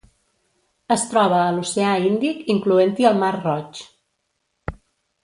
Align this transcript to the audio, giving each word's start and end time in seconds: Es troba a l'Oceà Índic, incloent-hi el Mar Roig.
Es 0.93 1.01
troba 1.11 1.41
a 1.41 1.51
l'Oceà 1.57 1.91
Índic, 2.07 2.39
incloent-hi 2.53 3.07
el 3.11 3.21
Mar 3.25 3.31
Roig. 3.37 3.83